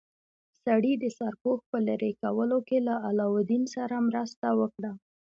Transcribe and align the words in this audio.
سړي 0.63 0.93
د 1.03 1.05
سرپوښ 1.17 1.59
په 1.71 1.77
لرې 1.87 2.11
کولو 2.21 2.57
کې 2.67 2.77
له 2.87 2.95
علاوالدین 3.07 3.63
سره 3.75 3.95
مرسته 4.09 4.47
وکړه. 4.59 4.91